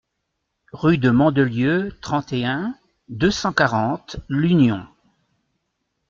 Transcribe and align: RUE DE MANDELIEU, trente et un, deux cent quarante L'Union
RUE 0.73 0.97
DE 0.97 1.11
MANDELIEU, 1.11 1.91
trente 2.01 2.33
et 2.33 2.43
un, 2.43 2.75
deux 3.07 3.29
cent 3.29 3.53
quarante 3.53 4.15
L'Union 4.29 4.87